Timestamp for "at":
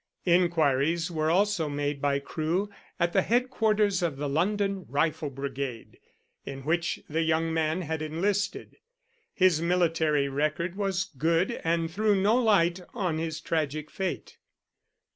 2.99-3.13